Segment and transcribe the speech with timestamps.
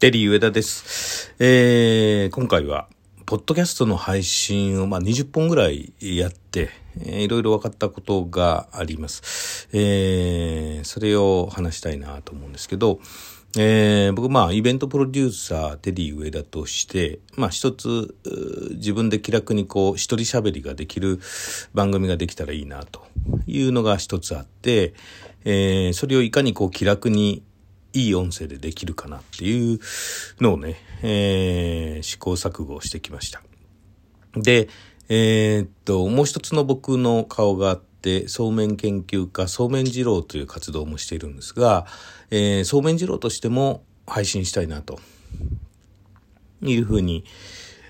[0.00, 1.34] テリー上田です。
[1.38, 2.88] えー、今回は、
[3.26, 9.68] ポッドキャストの配信を、まあ、20本ぐらいやって、えー、いろいろ分かったことがあります。
[9.74, 12.98] えー、それを話したいなと思うんですけど、
[13.58, 18.14] えー、僕、まあ、イベントプロデューサー、テリー上田として、まあ、一つ、
[18.76, 21.20] 自分で気楽にこう、一人喋りができる
[21.74, 23.02] 番組ができたらいいな、と
[23.46, 24.94] いうのが一つあって、
[25.44, 27.42] えー、それをいかにこう、気楽に
[27.92, 29.80] いい音声でできるかなっていう
[30.40, 33.42] のをね、えー、試行錯誤してきました。
[34.34, 34.68] で、
[35.08, 41.86] えー、っと、もう一つの僕の顔があって、そうめん研究家、そうめん二郎という活動もしているんですが、
[42.30, 45.00] えー、そうめん二郎としても配信したいなと
[46.62, 47.24] いうふうに、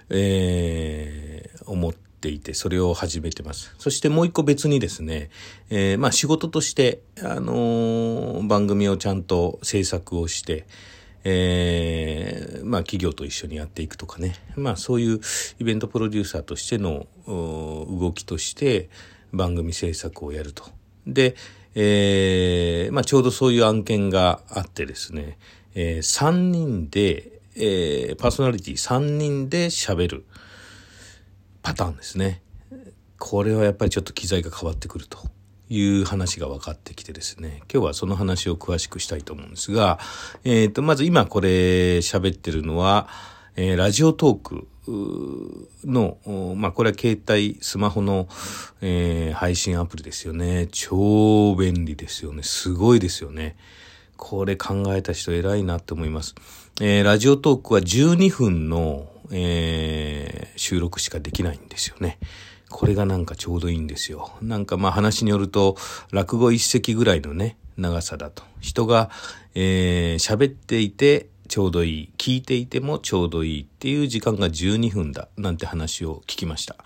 [0.08, 3.74] えー、思ってていて、それを始めてます。
[3.78, 5.30] そしてもう一個別にですね、
[5.70, 10.66] えー、まあ仕事として、あのー、番組をちゃんと制作をして、
[11.24, 15.20] えー、まあ企業と一緒にやっていくとかね、まあそういう
[15.58, 18.90] イベントプロデューサーとしての動きとして
[19.32, 20.64] 番組制作をやると。
[21.06, 21.34] で、
[21.74, 25.38] えー、まあちょうどそういう案件があってですね、
[25.74, 30.24] えー、3人で、えー、パーソナリティ3人で喋る。
[31.70, 32.42] パターンですね。
[33.16, 35.18] これはやっぱりちょっと機材が変わってくると
[35.68, 40.00] いう話が分かってきてですね、今日はその話を詳しくしたいと思うんですが、
[40.42, 43.08] え、ー、と、まず今これ喋ってるのは、
[43.54, 44.68] えー、ラジオトーク
[45.84, 46.18] の、
[46.56, 48.26] まあ、これは携帯、スマホの、
[48.80, 50.66] えー、配信アプリですよね。
[50.72, 52.42] 超便利ですよね。
[52.42, 53.56] すごいですよね。
[54.16, 56.34] これ考えた人偉いなって思います。
[56.80, 62.18] えー、ラジオトークは12分のえー、収録しかできないんですよね。
[62.68, 64.32] これがなんかちょうどいいんですよ。
[64.40, 65.76] なんかまあ話によると、
[66.12, 68.44] 落語一席ぐらいのね、長さだと。
[68.60, 69.10] 人が、
[69.54, 72.10] えー、喋っていてちょうどいい。
[72.16, 75.28] 聞いていてもちょうどいいっていう時間が12分だ。
[75.36, 76.76] なんて話を聞きました。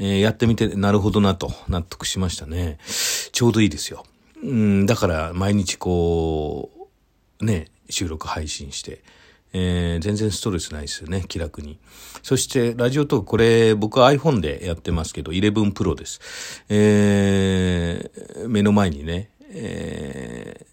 [0.00, 2.78] えー、やってみて、なるほどなと納得しましたね。
[3.30, 4.04] ちょうどいいですよ。
[4.42, 6.88] うん、だから毎日こ
[7.40, 9.02] う、ね、収録配信して、
[9.52, 11.78] えー、全然ストレスないですよね、気楽に。
[12.22, 16.20] そして、ラジオトーク、これ、僕は iPhone でやってますけど、11 Pro です。
[16.68, 20.66] えー、目の前にね、え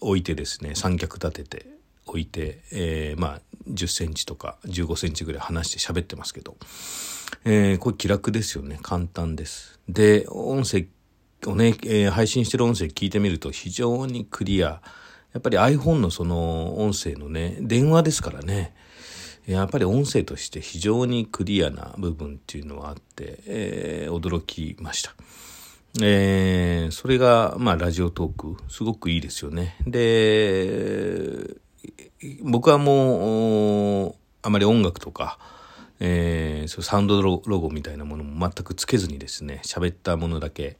[0.00, 1.66] ー、置いてですね、三脚立てて
[2.06, 6.56] 置いて、えー、まあ、10センチとか15センチぐらい離して喋ってますけど、
[7.44, 8.78] えー、これ気楽ですよね。
[8.82, 9.78] 簡単です。
[9.88, 10.86] で、音声
[11.46, 14.82] をね、えー、配信してる音声聞いてみると非常にクリア。
[15.32, 18.74] やっぱり iPhone のその音声のね、電話ですからね、
[19.46, 25.14] やっぱり音声として非常にクリアな部分っていうのはあって、えー、驚きました。
[26.00, 29.76] えー、それが、まあ、ラジオトーク、すごくいいですよね。
[29.86, 31.56] で、
[32.42, 35.38] 僕はもう、あまり音楽とか、
[36.00, 40.78] えー、そうサウンドロゴみたいなものも全くつけずにですね、喋ったものだけ、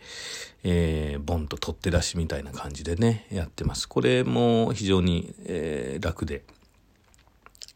[0.65, 3.87] えー、ボンと取って出しみたいな感じでね、やってます。
[3.87, 6.43] これも非常に、えー、楽で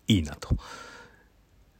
[0.08, 0.56] いいなと。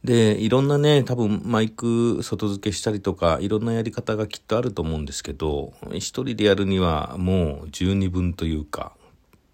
[0.03, 8.95] で、いろんなね、多分マイク外付けしたりとか、いろんなやり方がきっとあると思うんですけど、一人でやるにはもう十二分というか、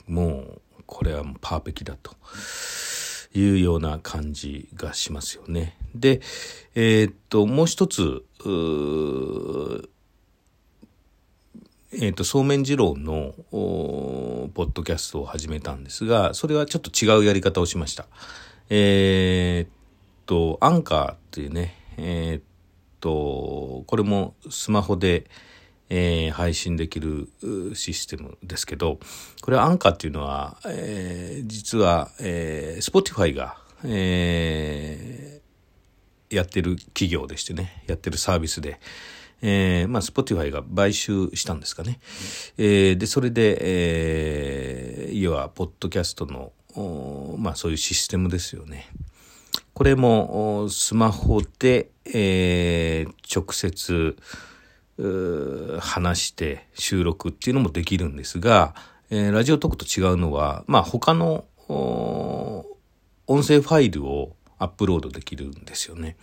[0.07, 2.17] もうこれはパーフェキだと。
[3.34, 5.78] いうような感じがしますよね。
[5.96, 6.22] で、
[6.75, 8.24] えー、っと、もう一つ、
[11.94, 18.08] えっ、と、そうめん二郎の、ポッドキャストを始めたんですが、それはちょっと違うやり方をしました。
[18.69, 19.74] えっ
[20.25, 22.44] と、アンカーっていうね、えっ
[23.02, 25.25] と、これもスマホで、
[25.94, 27.28] えー、配信できる
[27.74, 28.97] システムですけど、
[29.41, 38.80] これアンカーっていうのは、えー、実は、えー、Spotify が、えー、やってる企業でしてね、やってるサービスで、
[39.41, 42.00] えー、まあ、Spotify が買収したんですかね。
[42.57, 46.53] えー、で、それで、えー、要は、ポッドキャストの、
[47.38, 48.88] まあ、そういうシステムですよね。
[49.74, 54.15] これも、スマホで、えー、直接、
[55.80, 58.75] 話して収録っていうのもできるんですが、
[59.09, 66.18] えー、ラジオトークと違うのは、まあ他の音声ファイルをアップロードできるんですよね。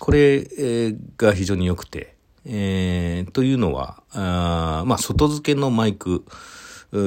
[0.00, 6.24] これ、えー、が非常に良くて、えー、というのは、あまあ外付けのマイク
[6.90, 6.98] で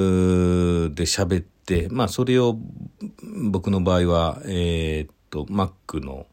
[1.03, 2.57] 喋って、まあそれを
[3.49, 6.25] 僕の場合は、えー、っと、Mac の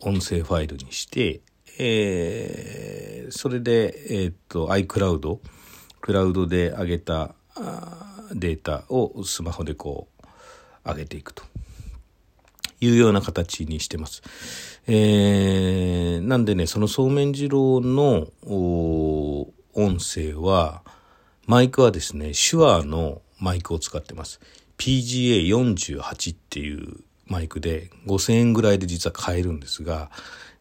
[0.00, 1.40] 音声ファイルにして、
[1.78, 3.94] えー、それで、
[4.24, 5.38] えー、っと、iCloud、
[6.00, 7.34] クラウドで上げた
[8.32, 11.44] データをスマホでこう、上げていくと。
[12.80, 14.22] いうような形にしてます。
[14.86, 18.28] えー、なんでね、そのそうめん二郎の
[19.74, 20.82] 音声は、
[21.46, 24.40] マイクはですね、手話のマイクを使ってます。
[24.78, 30.10] PGA48 っていうマイクで5000円ぐらいで実は買えるんですが、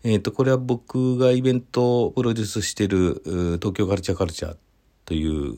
[0.03, 3.21] えっ、ー、と、これは僕がイベントをプロデュースしてる
[3.59, 4.57] 東京カルチャーカルチャー
[5.05, 5.55] という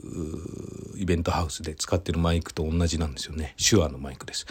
[0.96, 3.56] イベントハウスで使ってるマイクと同じなんですよね。
[3.58, 4.46] SHURE のマイクです。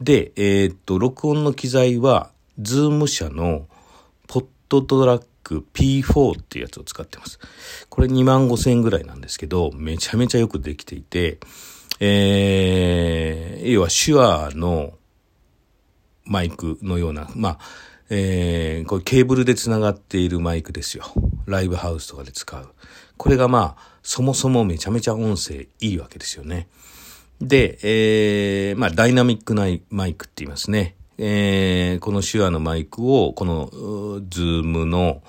[0.00, 2.30] で、えー、っと、録音の機材は、
[2.60, 3.68] ズーム社の
[4.26, 7.38] ポットトラック P4 っていうやつを使ってます。
[7.88, 11.38] これ2万5千円ぐらいなんですけど、めちゃめちゃよくできていて、
[12.00, 14.92] えー、要は SHURE の
[16.28, 17.58] マイクのような、まあ、
[18.10, 21.04] えー、これケーブルで繋がっているマイクですよ。
[21.46, 22.68] ライブハウスとかで使う。
[23.16, 26.68] これがまあ、そもそもめちゃめちゃ音声いいわけですよね。
[27.40, 30.94] で、えー、まあ、ダイナミックなマイクって言いますね。
[31.18, 33.70] えー、この SHURE のマイクを、この、
[34.28, 35.22] ズームの、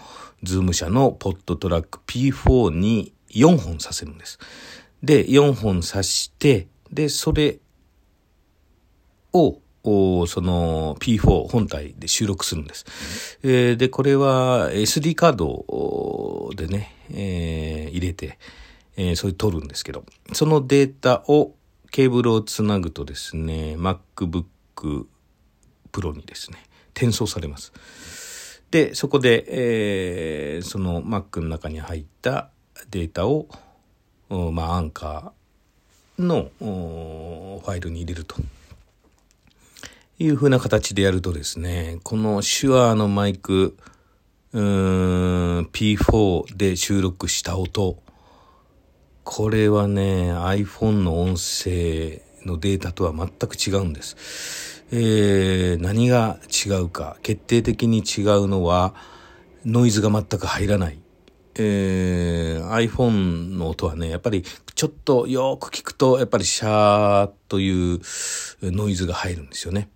[0.43, 4.39] ズーム社のポットトラック P4 に4本させるんです。
[5.03, 7.59] で、4本さして、で、それ
[9.33, 13.39] を、をその P4 本体で収録するんです。
[13.43, 18.37] えー、で、これは SD カードでね、えー、入れて、
[18.97, 20.03] えー、それ取るんですけど、
[20.33, 21.55] そのデータを
[21.91, 24.43] ケーブルをつなぐとですね、MacBook
[25.91, 26.57] Pro にですね、
[26.93, 27.71] 転送されます。
[28.71, 32.49] で、そこで、えー、その Mac の中に入った
[32.91, 33.47] データを、
[34.29, 38.35] まあ、アンカーのファイルに入れると。
[40.21, 43.77] いう風な形でやるとですね、この手話のマイク、
[44.51, 48.04] うーん、P4 で収録した音、
[49.24, 54.83] これはね、iPhone の音声のデータとは全く違うんです。
[54.92, 58.95] えー、何が違うか、決定的に違うのは、
[59.66, 61.00] ノイズが全く入らない。
[61.56, 64.44] えー、iPhone の音はね、やっぱり
[64.75, 68.01] ちょっとよく聞くと、やっぱりシャーという
[68.63, 69.89] ノイズが入るんですよね。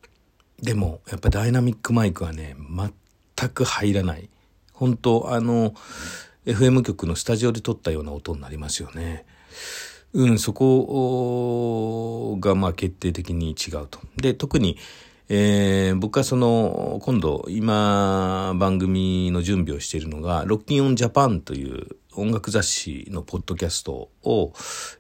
[0.63, 2.56] でも、やっぱダイナミックマイクはね、
[3.38, 4.30] 全く入らない。
[4.71, 5.74] 本当あの、
[6.45, 9.25] FM 局のスタジオで撮ったような音になりますよね。
[10.13, 14.00] うん、そこが、まあ、決定的に違うと。
[14.15, 14.77] で、特に、
[15.27, 24.54] えー、僕はその、今度、今、番組の準備をしているのが、ロッキンオンジャパンという音楽雑誌のポッドキャストを、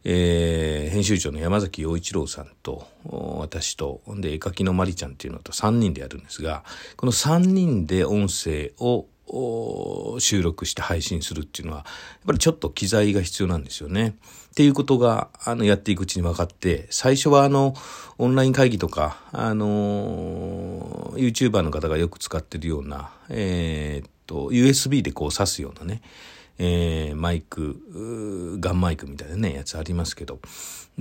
[0.03, 6.63] えー、編集長の山崎陽一郎さんと、私と、で、絵描きのまりちゃんっていうのと3人でやるんですが、
[6.97, 9.07] この3人で音声を
[10.19, 11.85] 収録して配信するっていうのは、やっ
[12.27, 14.15] ぱりちょっと機材が必要なんですよね。
[14.51, 17.73] っていうことが、あの、やっていくうちに分かって、最初はあの、
[18.17, 26.01] オンライン会議とか、あの、YouTuber の方がよく使ってるような、えー、っと、USB でこう挿すようなね、
[26.59, 30.39] えー、マイク、ガンマイクみたいなね、やつありますけど、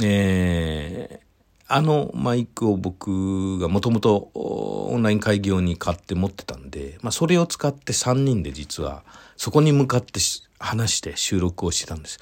[0.02, 1.31] えー、
[1.74, 9.04] あのマイクを僕がもともとオンライン会議用に買って持ってたんで、まあそれを使って3人で実は
[9.38, 10.20] そこに向かって
[10.58, 12.18] 話して収録をしてたんです。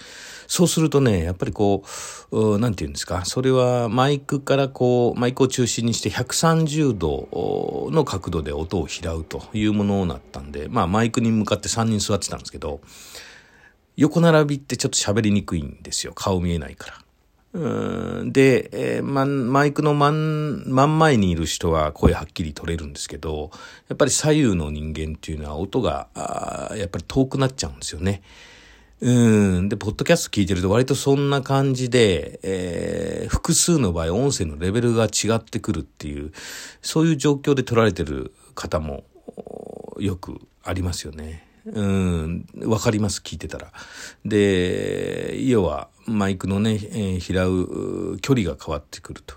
[0.46, 1.84] そうするとね、やっぱりこ
[2.30, 12.80] う、なんて言うんですか、それはマイクからこう、マイクを中心にして130度の角度で音を拾うというものになったんで、まあマイクに向かって3人座ってたんですけど、
[13.96, 16.12] 横並びってちょっと喋りにくいんですよ。
[16.14, 16.98] 顔見えないから。
[17.52, 23.50] で、えー、ま、マイクの真ん、真ん前にいる人は声はっきり取れるんですけど、
[23.88, 28.22] やっぱり左右の人間っていうのは音が、あやっぱり遠くなっちゃうんですよね。
[29.00, 29.68] うん。
[29.68, 36.32] で、ポッドキャスト聞いてると割とそんな感じで、えー、複数の場合音声のレベルが違ってくるっていう、
[36.82, 39.04] そういう状況で撮られてる方も
[39.98, 41.49] よくありますよね。
[41.66, 43.72] うん、わかります、聞いてたら。
[44.24, 47.34] で、要は、マイクのね、えー、拾
[48.14, 49.36] う距離が変わってくると。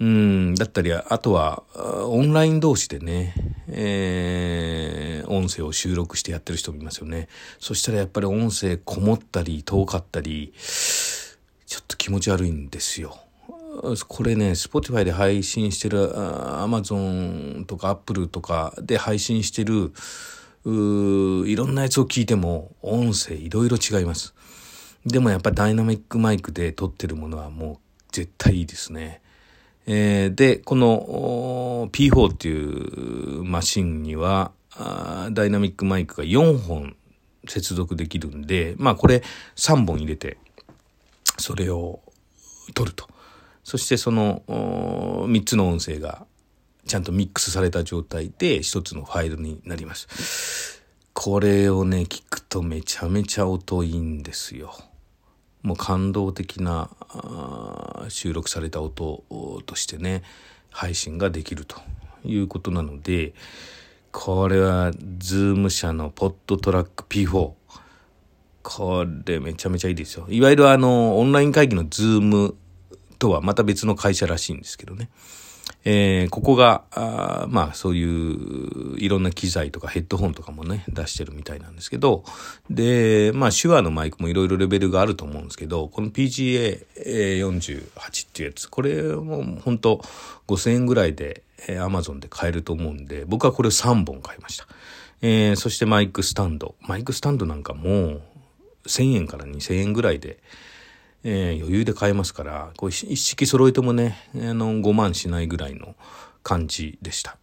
[0.00, 1.62] うん、だったり、あとは、
[2.06, 3.34] オンライン同士でね、
[3.68, 7.28] えー、音声を収録してやってる人もいますよね。
[7.58, 13.18] そしたらやっぱり音声こもったり、遠かったり、ちょっと気持ち悪いんですよ。
[14.08, 19.92] これね、Spotify で配信してる、Amazon とか Apple とかで配信してる、
[20.64, 24.34] ういろんなやつを聞いても音声いろいろ違います。
[25.06, 27.78] でもやっぱダイナミックマイクで撮ってるものはもう
[28.12, 29.22] 絶対いいですね。
[29.86, 34.52] えー、で、この P4 っていうマシンには
[35.32, 36.96] ダイナミックマイクが4本
[37.48, 39.22] 接続できるんで、まあこれ
[39.56, 40.36] 3本入れて
[41.38, 42.00] それを
[42.74, 43.08] 撮ると。
[43.64, 46.26] そしてその3つの音声が
[46.86, 50.82] ちゃんとミックスされた状態で一つのファイルになります。
[51.12, 54.74] これをね、聞くとめちゃめちゃ音いいんですよ。
[55.62, 56.88] もう感動的な
[58.08, 59.24] 収録された音
[59.66, 60.22] としてね、
[60.70, 61.76] 配信ができると
[62.24, 63.34] いうことなので、
[64.12, 67.52] これはズーム社のポッドトラック P4。
[68.62, 70.26] これめちゃめちゃいいですよ。
[70.28, 72.56] いわゆるあの、オンライン会議の Zoom
[73.18, 75.10] とはまた別の会社らしいんですけどね。
[75.84, 82.24] えー、ここが、あまあそういういろんな機材とかヘッドホンとかもね、出してるみたいなんですけど、
[82.68, 90.04] で、まあ手話のマイクもいろいろレベルがあると思うんですけど、この PGA48 っていうやつ、これも本当
[90.48, 94.66] 5000円ぐらいで、えー、Amazon で買えると思うんで、僕はこれ3本買いました。
[95.22, 96.74] えー、そしてマイクスタンド。
[96.80, 98.20] マイクスタンドなんかも
[98.86, 100.40] 1000円から2000円ぐらいで、
[101.22, 105.94] えー、余裕で買えますから、こう一式揃えてもね、あの、5万しないぐらいの
[106.42, 107.36] 感じでした。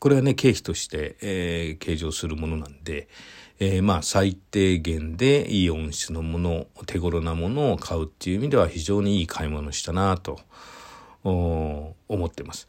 [0.00, 3.08] これはね、経費として、えー、計上するものなんで、
[3.60, 10.38] えー、まあ、最低限でいい音質のもの、手頃なものを買うっていう意味では非常にいい買い物したなと
[11.24, 12.66] 思ってます。